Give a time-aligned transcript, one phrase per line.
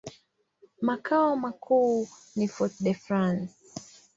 [0.81, 3.53] Makao makuu ni Fort-de-France.